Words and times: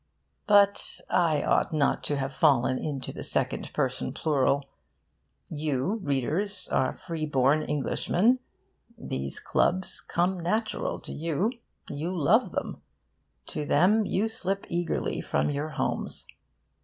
but 0.47 0.99
I 1.11 1.43
ought 1.43 1.71
not 1.71 2.03
to 2.05 2.17
have 2.17 2.33
fallen 2.33 2.79
into 2.79 3.13
the 3.13 3.21
second 3.21 3.71
person 3.71 4.13
plural. 4.13 4.67
You, 5.47 5.99
readers, 6.01 6.67
are 6.69 6.91
free 6.91 7.27
born 7.27 7.61
Englishmen. 7.61 8.39
These 8.97 9.39
clubs 9.39 10.01
'come 10.01 10.39
natural' 10.39 10.99
to 11.01 11.13
you. 11.13 11.51
You 11.87 12.17
love 12.17 12.51
them. 12.51 12.81
To 13.49 13.63
them 13.63 14.03
you 14.07 14.27
slip 14.27 14.65
eagerly 14.71 15.21
from 15.21 15.51
your 15.51 15.69
homes. 15.69 16.25